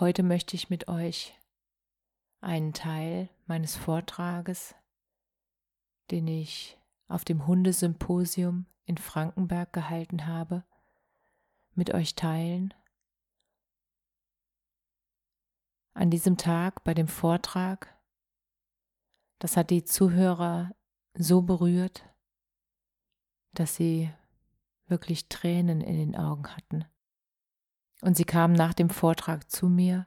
[0.00, 1.36] Heute möchte ich mit euch
[2.40, 4.76] einen Teil meines Vortrages,
[6.12, 10.62] den ich auf dem Hundesymposium in Frankenberg gehalten habe,
[11.74, 12.72] mit euch teilen.
[15.94, 17.98] An diesem Tag bei dem Vortrag,
[19.40, 20.76] das hat die Zuhörer
[21.14, 22.08] so berührt,
[23.52, 24.12] dass sie
[24.86, 26.84] wirklich Tränen in den Augen hatten.
[28.00, 30.06] Und sie kamen nach dem Vortrag zu mir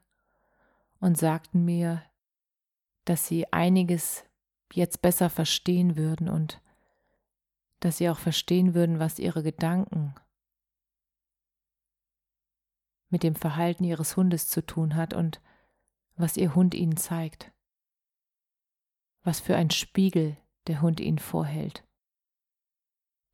[0.99, 2.03] und sagten mir,
[3.05, 4.23] dass sie einiges
[4.73, 6.61] jetzt besser verstehen würden und
[7.81, 10.15] dass sie auch verstehen würden, was ihre Gedanken
[13.09, 15.41] mit dem Verhalten ihres Hundes zu tun hat und
[16.15, 17.51] was ihr Hund ihnen zeigt,
[19.23, 21.85] was für ein Spiegel der Hund ihnen vorhält.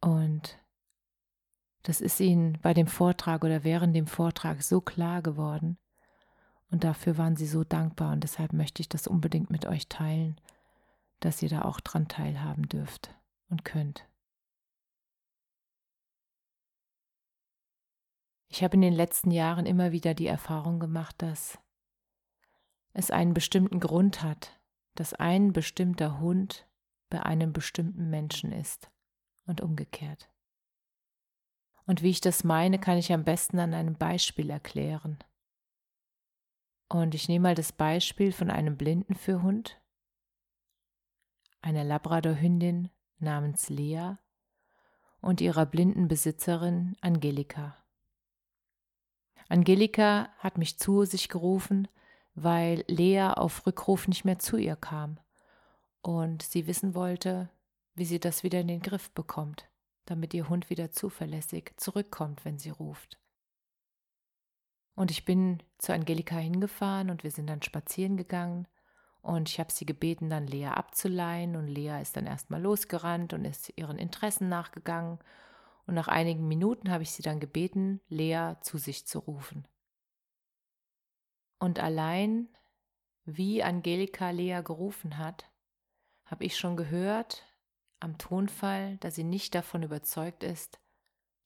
[0.01, 0.57] Und
[1.87, 5.77] das ist ihnen bei dem Vortrag oder während dem Vortrag so klar geworden.
[6.69, 10.35] Und dafür waren sie so dankbar und deshalb möchte ich das unbedingt mit euch teilen,
[11.21, 13.15] dass ihr da auch dran teilhaben dürft
[13.47, 14.05] und könnt.
[18.49, 21.57] Ich habe in den letzten Jahren immer wieder die Erfahrung gemacht, dass
[22.91, 24.59] es einen bestimmten Grund hat,
[24.95, 26.67] dass ein bestimmter Hund
[27.09, 28.91] bei einem bestimmten Menschen ist
[29.45, 30.29] und umgekehrt.
[31.87, 35.17] Und wie ich das meine, kann ich am besten an einem Beispiel erklären.
[36.89, 39.81] Und ich nehme mal das Beispiel von einem Blindenführhund,
[41.61, 42.89] einer Labradorhündin
[43.19, 44.15] namens Lea
[45.21, 47.77] und ihrer blinden Besitzerin Angelika.
[49.47, 51.87] Angelika hat mich zu sich gerufen,
[52.35, 55.19] weil Lea auf Rückruf nicht mehr zu ihr kam
[56.01, 57.49] und sie wissen wollte,
[57.95, 59.69] wie sie das wieder in den Griff bekommt
[60.09, 63.19] damit ihr Hund wieder zuverlässig zurückkommt, wenn sie ruft.
[64.95, 68.67] Und ich bin zu Angelika hingefahren und wir sind dann spazieren gegangen
[69.21, 73.45] und ich habe sie gebeten, dann Lea abzuleihen und Lea ist dann erstmal losgerannt und
[73.45, 75.19] ist ihren Interessen nachgegangen
[75.85, 79.67] und nach einigen Minuten habe ich sie dann gebeten, Lea zu sich zu rufen.
[81.59, 82.49] Und allein,
[83.25, 85.49] wie Angelika Lea gerufen hat,
[86.25, 87.46] habe ich schon gehört,
[87.99, 90.79] am Tonfall, dass sie nicht davon überzeugt ist,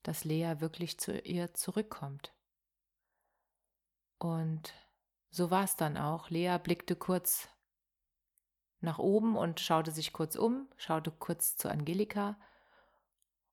[0.02, 2.34] dass Lea wirklich zu ihr zurückkommt.
[4.18, 4.72] Und
[5.30, 6.30] so war es dann auch.
[6.30, 7.48] Lea blickte kurz
[8.80, 12.38] nach oben und schaute sich kurz um, schaute kurz zu Angelika,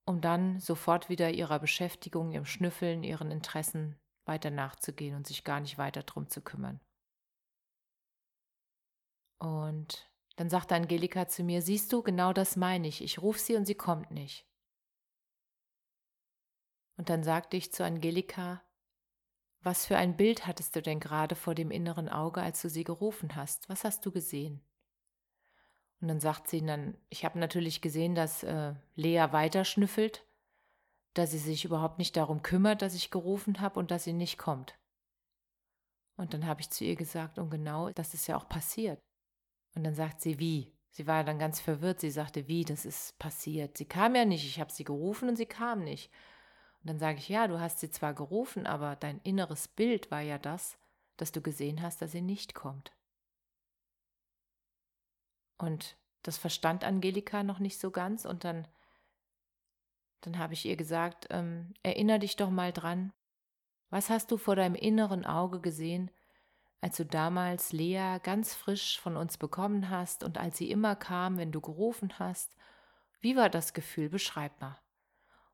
[0.05, 5.59] um dann sofort wieder ihrer Beschäftigung, ihrem Schnüffeln, ihren Interessen weiter nachzugehen und sich gar
[5.59, 6.79] nicht weiter drum zu kümmern.
[9.37, 13.03] Und dann sagte Angelika zu mir, siehst du, genau das meine ich.
[13.03, 14.47] Ich rufe sie und sie kommt nicht.
[16.95, 18.63] Und dann sagte ich zu Angelika,
[19.59, 22.85] was für ein Bild hattest du denn gerade vor dem inneren Auge, als du sie
[22.85, 23.67] gerufen hast?
[23.67, 24.65] Was hast du gesehen?
[25.99, 30.25] Und dann sagt sie dann, ich habe natürlich gesehen, dass äh, Lea weiter schnüffelt,
[31.15, 34.37] dass sie sich überhaupt nicht darum kümmert, dass ich gerufen habe und dass sie nicht
[34.37, 34.79] kommt.
[36.15, 39.01] Und dann habe ich zu ihr gesagt, und genau das ist ja auch passiert.
[39.75, 40.73] Und dann sagt sie, wie?
[40.91, 41.99] Sie war dann ganz verwirrt.
[41.99, 43.77] Sie sagte, wie, das ist passiert.
[43.77, 44.45] Sie kam ja nicht.
[44.45, 46.11] Ich habe sie gerufen und sie kam nicht.
[46.81, 50.21] Und dann sage ich, ja, du hast sie zwar gerufen, aber dein inneres Bild war
[50.21, 50.77] ja das,
[51.17, 52.93] dass du gesehen hast, dass sie nicht kommt.
[55.57, 58.25] Und das verstand Angelika noch nicht so ganz.
[58.25, 58.67] Und dann,
[60.21, 63.13] dann habe ich ihr gesagt, ähm, erinnere dich doch mal dran,
[63.89, 66.11] was hast du vor deinem inneren Auge gesehen,
[66.81, 71.37] als du damals Lea ganz frisch von uns bekommen hast und als sie immer kam,
[71.37, 72.55] wenn du gerufen hast.
[73.19, 74.09] Wie war das Gefühl?
[74.09, 74.77] Beschreib mal.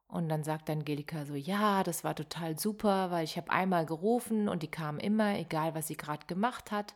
[0.08, 4.48] Und dann sagt Angelika so, ja, das war total super, weil ich habe einmal gerufen
[4.48, 6.96] und die kam immer, egal was sie gerade gemacht hat,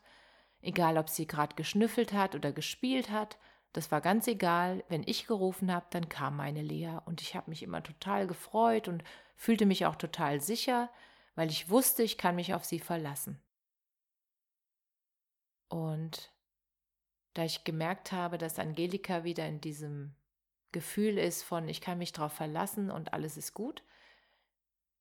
[0.62, 3.38] egal ob sie gerade geschnüffelt hat oder gespielt hat,
[3.74, 7.50] das war ganz egal, wenn ich gerufen habe, dann kam meine Lea und ich habe
[7.50, 9.04] mich immer total gefreut und
[9.36, 10.90] fühlte mich auch total sicher,
[11.36, 13.40] weil ich wusste, ich kann mich auf sie verlassen.
[15.70, 16.34] Und
[17.34, 20.16] da ich gemerkt habe, dass Angelika wieder in diesem
[20.72, 23.84] Gefühl ist von, ich kann mich darauf verlassen und alles ist gut,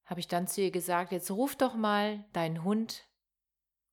[0.05, 3.07] habe ich dann zu ihr gesagt, jetzt ruf doch mal deinen Hund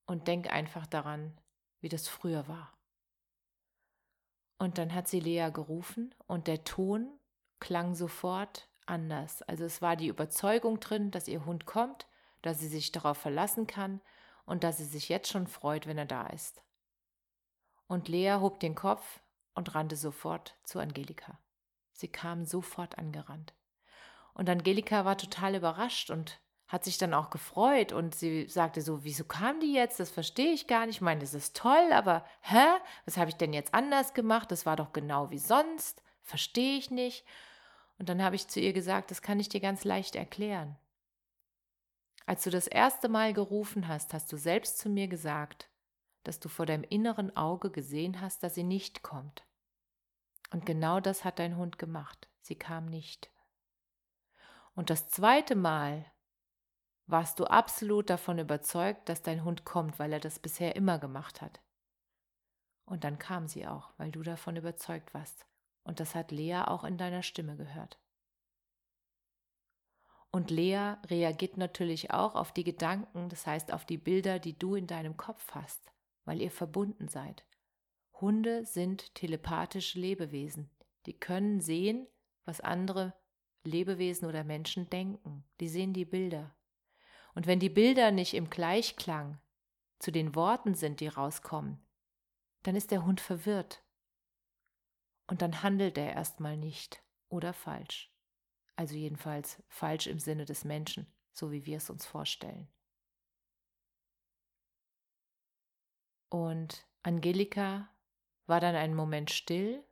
[0.06, 1.38] und denk einfach daran,
[1.80, 2.72] wie das früher war.
[4.58, 7.18] Und dann hat sie Lea gerufen und der Ton
[7.60, 9.42] klang sofort anders.
[9.42, 12.06] Also es war die Überzeugung drin, dass ihr Hund kommt,
[12.40, 14.00] dass sie sich darauf verlassen kann
[14.46, 16.62] und dass sie sich jetzt schon freut, wenn er da ist.
[17.86, 19.20] Und Lea hob den Kopf
[19.54, 21.38] und rannte sofort zu Angelika.
[21.92, 23.54] Sie kam sofort angerannt.
[24.34, 29.04] Und Angelika war total überrascht und hat sich dann auch gefreut und sie sagte so,
[29.04, 30.00] wieso kam die jetzt?
[30.00, 30.96] Das verstehe ich gar nicht.
[30.96, 32.66] Ich meine, das ist toll, aber hä?
[33.04, 34.50] Was habe ich denn jetzt anders gemacht?
[34.50, 36.02] Das war doch genau wie sonst.
[36.22, 37.24] Verstehe ich nicht.
[37.98, 40.76] Und dann habe ich zu ihr gesagt, das kann ich dir ganz leicht erklären.
[42.26, 45.70] Als du das erste Mal gerufen hast, hast du selbst zu mir gesagt,
[46.26, 49.46] dass du vor deinem inneren Auge gesehen hast, dass sie nicht kommt.
[50.50, 52.28] Und genau das hat dein Hund gemacht.
[52.40, 53.30] Sie kam nicht.
[54.74, 56.04] Und das zweite Mal
[57.06, 61.40] warst du absolut davon überzeugt, dass dein Hund kommt, weil er das bisher immer gemacht
[61.40, 61.60] hat.
[62.84, 65.46] Und dann kam sie auch, weil du davon überzeugt warst.
[65.82, 67.98] Und das hat Lea auch in deiner Stimme gehört.
[70.30, 74.74] Und Lea reagiert natürlich auch auf die Gedanken, das heißt auf die Bilder, die du
[74.74, 75.92] in deinem Kopf hast,
[76.26, 77.46] weil ihr verbunden seid.
[78.20, 80.70] Hunde sind telepathische Lebewesen.
[81.06, 82.06] Die können sehen,
[82.44, 83.14] was andere
[83.64, 85.44] Lebewesen oder Menschen denken.
[85.60, 86.54] Die sehen die Bilder.
[87.34, 89.38] Und wenn die Bilder nicht im Gleichklang
[89.98, 91.78] zu den Worten sind, die rauskommen,
[92.62, 93.82] dann ist der Hund verwirrt
[95.26, 98.12] und dann handelt er erstmal nicht oder falsch.
[98.74, 102.68] Also jedenfalls falsch im Sinne des Menschen, so wie wir es uns vorstellen.
[106.28, 107.88] Und Angelika
[108.46, 109.84] war dann einen Moment still,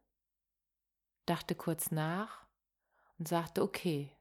[1.27, 2.47] dachte kurz nach
[3.19, 4.17] und sagte, okay,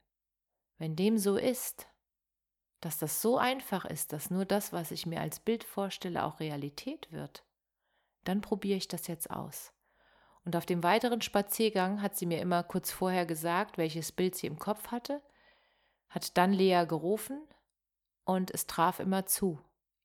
[0.78, 1.88] wenn dem so ist,
[2.82, 6.40] dass das so einfach ist, dass nur das, was ich mir als Bild vorstelle, auch
[6.40, 7.44] Realität wird,
[8.26, 9.72] dann probiere ich das jetzt aus.
[10.46, 14.48] Und auf dem weiteren Spaziergang hat sie mir immer kurz vorher gesagt, welches Bild sie
[14.48, 15.22] im Kopf hatte,
[16.10, 17.42] hat dann Lea gerufen
[18.26, 19.62] und es traf immer zu.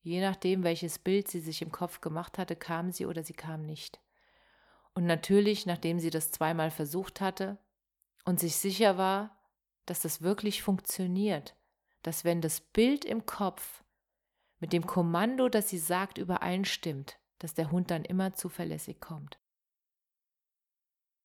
[0.09, 3.61] Je nachdem, welches Bild sie sich im Kopf gemacht hatte, kam sie oder sie kam
[3.61, 4.01] nicht.
[4.95, 7.59] Und natürlich, nachdem sie das zweimal versucht hatte
[8.25, 9.39] und sich sicher war,
[9.85, 11.55] dass das wirklich funktioniert,
[12.01, 13.85] dass wenn das Bild im Kopf
[14.61, 19.39] mit dem Kommando, das sie sagt, übereinstimmt, dass der Hund dann immer zuverlässig kommt.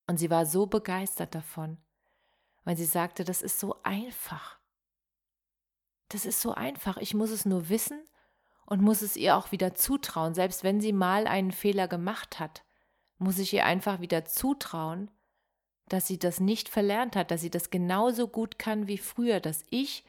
[0.08, 1.78] Und sie war so begeistert davon,
[2.66, 4.60] weil sie sagte, das ist so einfach.
[6.10, 6.98] Das ist so einfach.
[6.98, 8.06] Ich muss es nur wissen
[8.66, 10.34] und muss es ihr auch wieder zutrauen.
[10.34, 12.64] Selbst wenn sie mal einen Fehler gemacht hat,
[13.18, 15.12] muss ich ihr einfach wieder zutrauen,
[15.90, 19.66] dass sie das nicht verlernt hat, dass sie das genauso gut kann wie früher, dass
[19.70, 20.04] ich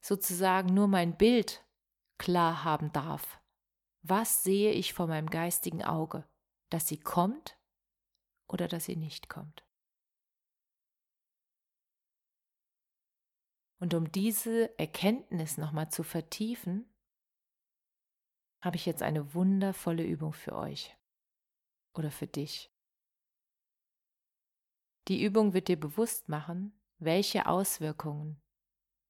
[0.00, 1.64] sozusagen nur mein Bild
[2.18, 3.40] klar haben darf.
[4.02, 6.24] Was sehe ich vor meinem geistigen Auge?
[6.70, 7.56] Dass sie kommt
[8.46, 9.64] oder dass sie nicht kommt.
[13.78, 16.88] Und um diese Erkenntnis nochmal zu vertiefen,
[18.66, 20.98] habe ich jetzt eine wundervolle Übung für euch
[21.94, 22.68] oder für dich.
[25.06, 28.42] Die Übung wird dir bewusst machen, welche Auswirkungen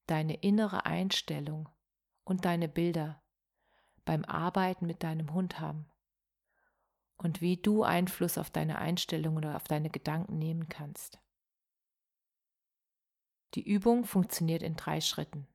[0.04, 1.70] deine innere Einstellung
[2.24, 3.24] und deine Bilder
[4.04, 5.90] beim Arbeiten mit deinem Hund haben
[7.16, 11.18] und wie du Einfluss auf deine Einstellung oder auf deine Gedanken nehmen kannst.
[13.54, 15.48] Die Übung funktioniert in drei Schritten.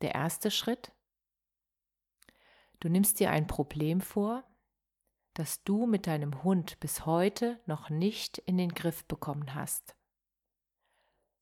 [0.00, 0.92] Der erste Schritt.
[2.80, 4.44] Du nimmst dir ein Problem vor,
[5.34, 9.96] das du mit deinem Hund bis heute noch nicht in den Griff bekommen hast.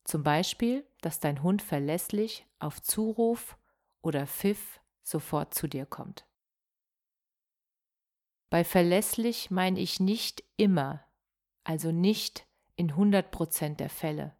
[0.04, 3.58] Zum Beispiel, dass dein Hund verlässlich auf Zuruf
[4.02, 6.26] oder Pfiff sofort zu dir kommt.
[8.50, 11.04] Bei verlässlich meine ich nicht immer,
[11.64, 14.36] also nicht in 100 Prozent der Fälle.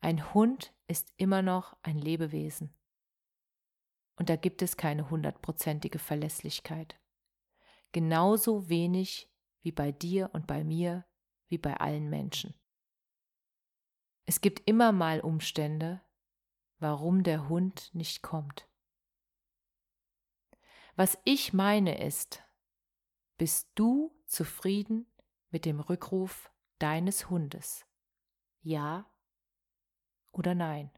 [0.00, 2.74] Ein Hund ist immer noch ein Lebewesen.
[4.16, 6.98] Und da gibt es keine hundertprozentige Verlässlichkeit.
[7.92, 9.30] Genauso wenig
[9.62, 11.04] wie bei dir und bei mir,
[11.48, 12.54] wie bei allen Menschen.
[14.26, 16.00] Es gibt immer mal Umstände,
[16.78, 18.68] warum der Hund nicht kommt.
[20.96, 22.42] Was ich meine ist,
[23.36, 25.06] bist du zufrieden
[25.50, 27.84] mit dem Rückruf deines Hundes?
[28.62, 29.10] Ja
[30.32, 30.90] oder nein?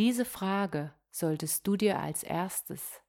[0.00, 3.02] Diese Frage solltest du dir als erstes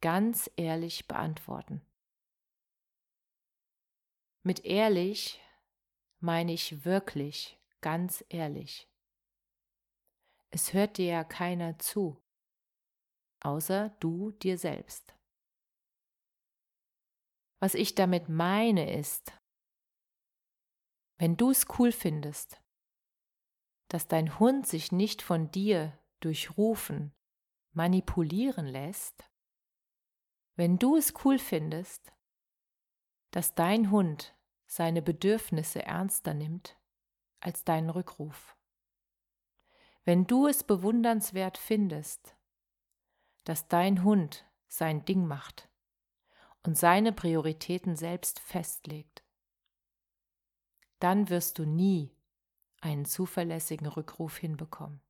[0.00, 1.82] ganz ehrlich beantworten.
[4.42, 5.42] Mit ehrlich
[6.20, 8.88] meine ich wirklich ganz ehrlich.
[10.48, 12.18] Es hört dir ja keiner zu,
[13.40, 15.14] außer du dir selbst.
[17.60, 19.38] Was ich damit meine ist,
[21.18, 22.58] wenn du es cool findest,
[23.88, 27.12] dass dein Hund sich nicht von dir durchrufen,
[27.72, 29.28] manipulieren lässt,
[30.56, 32.12] wenn du es cool findest,
[33.30, 34.34] dass dein Hund
[34.66, 36.78] seine Bedürfnisse ernster nimmt
[37.40, 38.56] als deinen Rückruf,
[40.04, 42.36] wenn du es bewundernswert findest,
[43.44, 45.68] dass dein Hund sein Ding macht
[46.62, 49.22] und seine Prioritäten selbst festlegt,
[50.98, 52.16] dann wirst du nie
[52.80, 55.01] einen zuverlässigen Rückruf hinbekommen.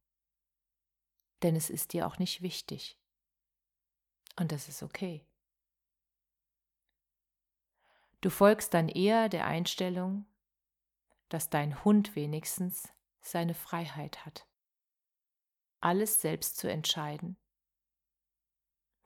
[1.43, 2.99] Denn es ist dir auch nicht wichtig.
[4.39, 5.27] Und das ist okay.
[8.21, 10.27] Du folgst dann eher der Einstellung,
[11.29, 14.47] dass dein Hund wenigstens seine Freiheit hat,
[15.81, 17.37] alles selbst zu entscheiden,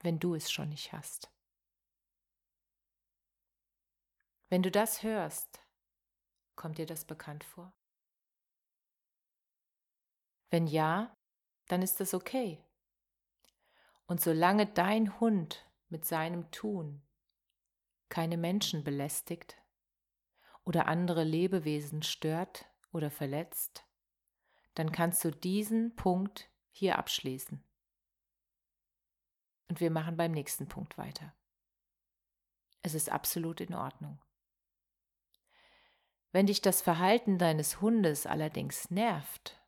[0.00, 1.32] wenn du es schon nicht hast.
[4.48, 5.60] Wenn du das hörst,
[6.54, 7.72] kommt dir das bekannt vor?
[10.50, 11.15] Wenn ja,
[11.68, 12.62] dann ist das okay.
[14.06, 17.02] Und solange dein Hund mit seinem Tun
[18.08, 19.56] keine Menschen belästigt
[20.64, 23.84] oder andere Lebewesen stört oder verletzt,
[24.74, 27.62] dann kannst du diesen Punkt hier abschließen.
[29.68, 31.34] Und wir machen beim nächsten Punkt weiter.
[32.82, 34.20] Es ist absolut in Ordnung.
[36.30, 39.60] Wenn dich das Verhalten deines Hundes allerdings nervt,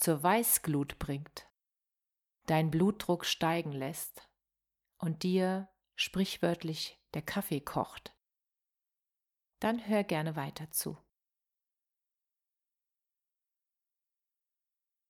[0.00, 1.46] zur Weißglut bringt,
[2.46, 4.28] dein Blutdruck steigen lässt
[4.96, 8.16] und dir sprichwörtlich der Kaffee kocht,
[9.60, 10.96] dann hör gerne weiter zu.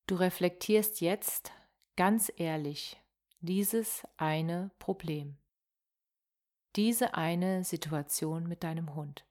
[0.08, 1.52] Du reflektierst jetzt
[1.94, 3.00] ganz ehrlich
[3.38, 5.38] dieses eine Problem,
[6.74, 9.24] diese eine Situation mit deinem Hund.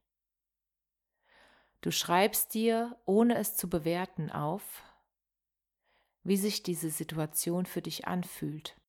[1.81, 4.83] Du schreibst dir, ohne es zu bewerten, auf,
[6.29, 8.79] wie sich diese Situation für dich anfühlt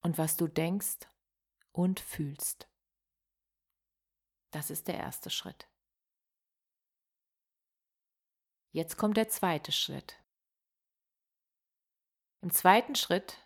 [0.00, 1.08] und was du denkst
[1.72, 2.68] und fühlst.
[4.52, 5.68] Das ist der erste Schritt.
[8.70, 10.22] Jetzt kommt der zweite Schritt.
[12.42, 13.36] Im zweiten Schritt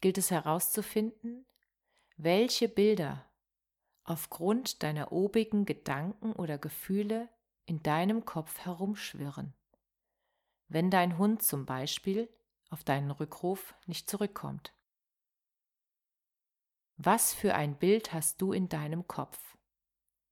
[0.00, 1.46] gilt es herauszufinden,
[2.16, 3.30] welche Bilder
[4.04, 7.28] aufgrund deiner obigen Gedanken oder Gefühle
[7.66, 9.52] in deinem Kopf herumschwirren,
[10.72, 12.32] wenn dein Hund zum Beispiel
[12.70, 14.74] auf deinen Rückruf nicht zurückkommt.
[16.96, 19.58] Was für ein Bild hast du in deinem Kopf,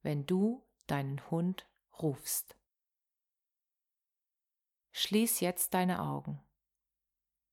[0.01, 1.69] wenn du deinen Hund
[2.01, 2.57] rufst?
[4.93, 6.43] Schließ jetzt deine Augen.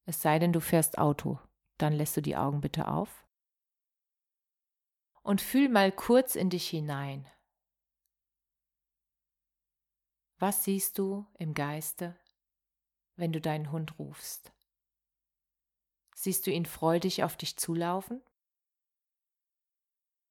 [0.05, 1.39] Es sei denn, du fährst Auto,
[1.77, 3.27] dann lässt du die Augen bitte auf.
[5.23, 7.29] Und fühl mal kurz in dich hinein.
[10.37, 12.17] Was siehst du im Geiste,
[13.17, 14.53] wenn du deinen Hund rufst?
[16.15, 18.21] Siehst du ihn freudig auf dich zulaufen?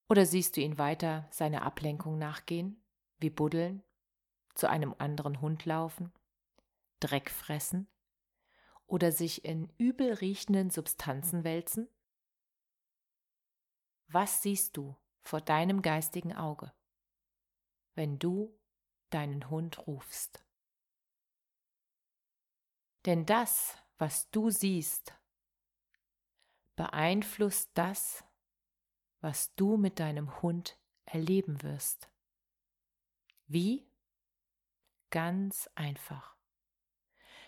[0.09, 2.83] Oder siehst du ihn weiter seiner Ablenkung nachgehen,
[3.19, 3.83] wie buddeln,
[4.55, 6.13] zu einem anderen Hund laufen,
[7.01, 7.89] Dreck fressen
[8.87, 11.89] oder sich in übel riechenden Substanzen wälzen?
[14.09, 16.73] Was siehst du vor deinem geistigen Auge,
[17.95, 18.57] wenn du
[19.11, 20.46] deinen Hund rufst?
[23.07, 25.15] Denn das, was du siehst,
[26.75, 28.25] beeinflusst das,
[29.21, 32.11] was du mit deinem Hund erleben wirst.
[33.47, 33.89] Wie?
[35.11, 36.37] Ganz einfach.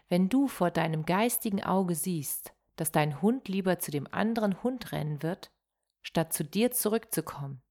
[0.09, 4.93] Wenn du vor deinem geistigen Auge siehst, dass dein Hund lieber zu dem anderen Hund
[4.93, 5.53] rennen wird,
[6.03, 7.63] statt zu dir zurückzukommen,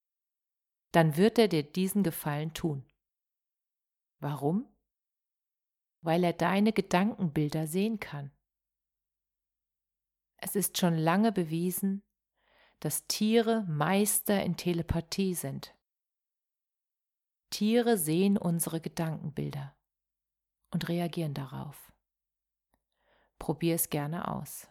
[0.91, 2.86] dann wird er dir diesen Gefallen tun.
[4.20, 4.67] Warum?
[6.01, 8.32] Weil er deine Gedankenbilder sehen kann.
[10.38, 12.04] Es ist schon lange bewiesen,
[12.80, 15.75] dass Tiere Meister in Telepathie sind.
[17.50, 19.75] Tiere sehen unsere Gedankenbilder
[20.72, 21.92] und reagieren darauf.
[23.39, 24.68] Probier es gerne aus.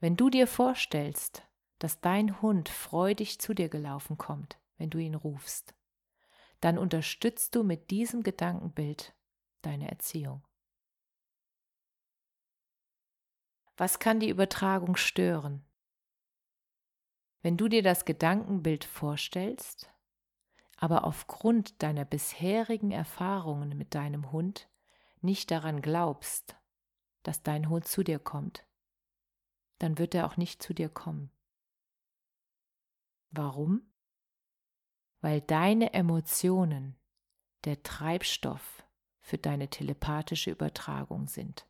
[0.00, 1.46] Wenn du dir vorstellst,
[1.78, 5.74] dass dein Hund freudig zu dir gelaufen kommt, wenn du ihn rufst,
[6.62, 9.14] dann unterstützt du mit diesem Gedankenbild
[9.62, 10.46] deine Erziehung.
[13.76, 15.64] Was kann die Übertragung stören?
[17.42, 19.90] Wenn du dir das Gedankenbild vorstellst,
[20.76, 24.70] aber aufgrund deiner bisherigen Erfahrungen mit deinem Hund
[25.20, 26.56] nicht daran glaubst,
[27.24, 28.64] dass dein Hund zu dir kommt,
[29.78, 31.32] dann wird er auch nicht zu dir kommen.
[33.32, 33.91] Warum?
[35.22, 36.96] Weil deine Emotionen
[37.64, 38.84] der Treibstoff
[39.22, 41.66] für deine telepathische Übertragung sind.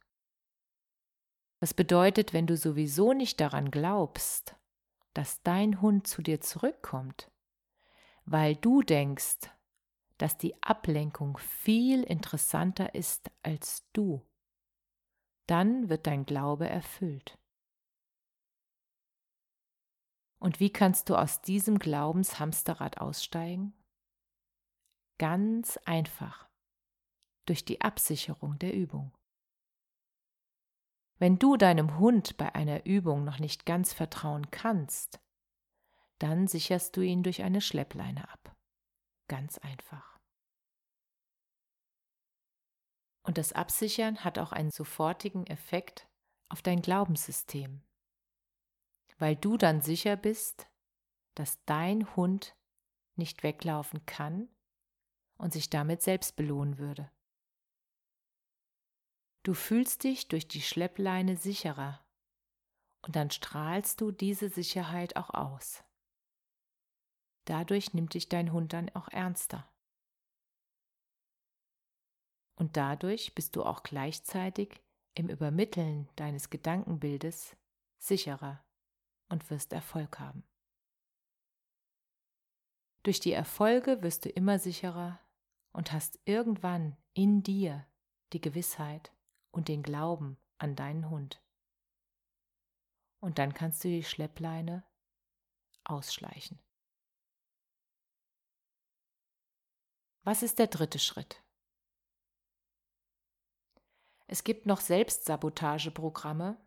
[1.61, 4.57] Das bedeutet, wenn du sowieso nicht daran glaubst,
[5.15, 7.31] dass dein Hund zu dir zurückkommt,
[8.25, 9.51] weil du denkst,
[10.19, 14.27] dass die Ablenkung viel interessanter ist als du,
[15.47, 17.39] dann wird dein Glaube erfüllt.
[20.43, 23.75] Und wie kannst du aus diesem Glaubenshamsterrad aussteigen?
[25.19, 26.49] Ganz einfach,
[27.47, 29.17] durch die Absicherung der Übung.
[31.21, 35.21] Wenn du deinem Hund bei einer Übung noch nicht ganz vertrauen kannst,
[36.19, 38.57] dann sicherst du ihn durch eine Schleppleine ab.
[39.29, 40.19] Ganz einfach.
[43.25, 46.09] Und das Absichern hat auch einen sofortigen Effekt
[46.49, 47.85] auf dein Glaubenssystem,
[49.23, 50.69] weil du dann sicher bist,
[51.37, 52.57] dass dein Hund
[53.15, 54.49] nicht weglaufen kann
[55.39, 57.09] und sich damit selbst belohnen würde.
[59.45, 62.05] Du fühlst dich durch die Schleppleine sicherer
[63.03, 65.85] und dann strahlst du diese Sicherheit auch aus.
[67.45, 69.73] Dadurch nimmt dich dein Hund dann auch ernster.
[72.57, 74.83] Und dadurch bist du auch gleichzeitig
[75.15, 77.57] im Übermitteln deines Gedankenbildes
[78.01, 78.65] sicherer
[79.33, 80.45] und wirst Erfolg haben.
[83.03, 85.19] Durch die Erfolge wirst du immer sicherer
[85.73, 87.85] und hast irgendwann in dir
[88.33, 89.13] die Gewissheit,
[89.53, 91.41] und den Glauben an deinen Hund.
[93.21, 94.85] Und dann kannst du die Schleppleine
[95.85, 96.59] ausschleichen.
[100.25, 101.43] Was ist der dritte Schritt?
[104.27, 106.59] Es gibt noch Selbstsabotageprogramme,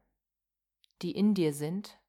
[1.02, 2.00] die in dir sind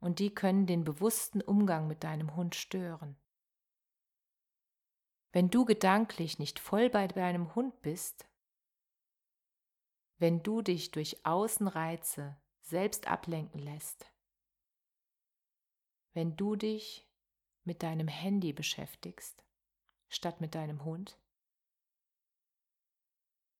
[0.00, 3.16] und die können den bewussten Umgang mit deinem Hund stören.
[5.32, 8.26] Wenn du gedanklich nicht voll bei deinem Hund bist,
[10.18, 14.12] wenn du dich durch Außenreize selbst ablenken lässt,
[16.14, 17.08] wenn du dich
[17.64, 19.44] mit deinem Handy beschäftigst,
[20.08, 21.18] statt mit deinem Hund,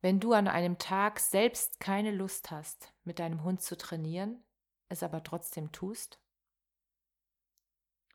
[0.01, 4.43] wenn du an einem Tag selbst keine Lust hast, mit deinem Hund zu trainieren,
[4.89, 6.21] es aber trotzdem tust,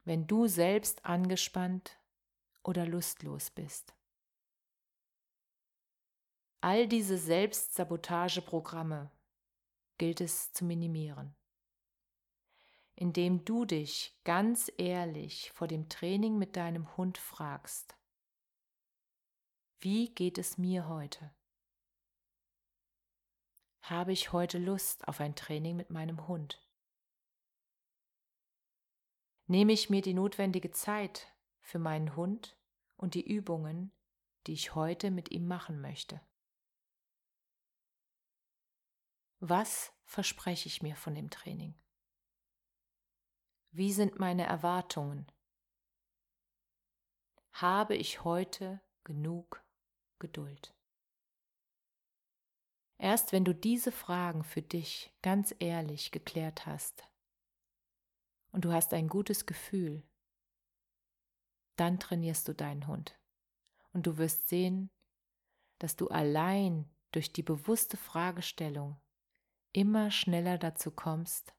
[0.03, 1.97] wenn du selbst angespannt
[2.63, 3.93] oder lustlos bist,
[6.63, 9.11] All diese Selbstsabotageprogramme
[9.97, 11.35] gilt es zu minimieren,
[12.95, 17.97] indem du dich ganz ehrlich vor dem Training mit deinem Hund fragst,
[19.81, 21.35] wie geht es mir heute?
[23.81, 26.65] Habe ich heute Lust auf ein Training mit meinem Hund?
[29.53, 32.57] Nehme ich mir die notwendige Zeit für meinen Hund
[32.97, 33.91] und die Übungen,
[34.47, 36.19] die ich heute mit ihm machen möchte?
[39.39, 41.75] Was verspreche ich mir von dem Training?
[43.69, 45.31] Wie sind meine Erwartungen?
[47.51, 49.63] Habe ich heute genug
[50.17, 50.73] Geduld?
[52.97, 57.07] Erst wenn du diese Fragen für dich ganz ehrlich geklärt hast
[58.53, 60.03] und du hast ein gutes Gefühl,
[61.75, 63.19] dann trainierst du deinen Hund
[63.91, 64.89] und du wirst sehen,
[65.79, 69.01] dass du allein durch die bewusste Fragestellung
[69.73, 71.53] immer schneller dazu kommst,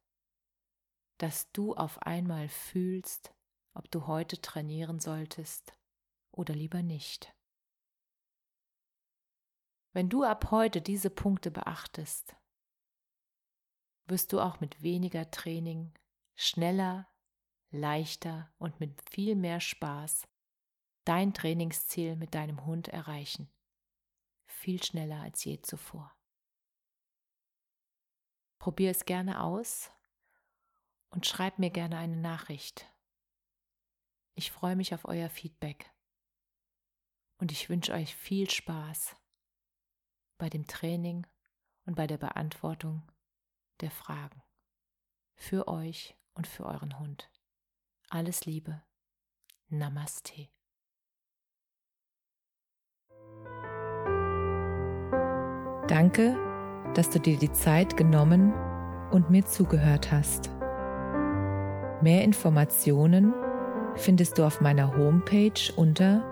[1.18, 3.34] dass du auf einmal fühlst,
[3.74, 5.76] ob du heute trainieren solltest
[6.30, 7.34] oder lieber nicht.
[9.92, 12.36] Wenn du ab heute diese Punkte beachtest,
[14.06, 15.92] wirst du auch mit weniger Training
[16.34, 17.08] schneller,
[17.70, 20.28] leichter und mit viel mehr Spaß
[21.04, 23.52] dein Trainingsziel mit deinem Hund erreichen.
[24.46, 26.14] Viel schneller als je zuvor.
[28.58, 29.90] Probier es gerne aus
[31.10, 32.90] und schreib mir gerne eine Nachricht.
[34.34, 35.92] Ich freue mich auf euer Feedback
[37.38, 39.14] und ich wünsche euch viel Spaß
[40.38, 41.26] bei dem Training
[41.84, 43.02] und bei der Beantwortung
[43.80, 44.42] der Fragen.
[45.34, 47.30] Für euch und für euren Hund.
[48.10, 48.82] Alles Liebe.
[49.68, 50.48] Namaste.
[55.88, 56.36] Danke
[56.94, 58.52] dass du dir die Zeit genommen
[59.10, 60.50] und mir zugehört hast.
[62.00, 63.34] Mehr Informationen
[63.96, 66.22] findest du auf meiner Homepage unter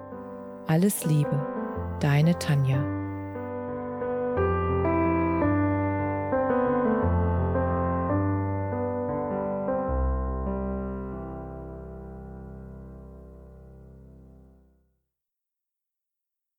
[0.66, 1.40] Alles Liebe,
[2.01, 3.01] deine Tanja.